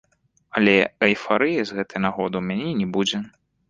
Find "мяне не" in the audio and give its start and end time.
2.53-2.93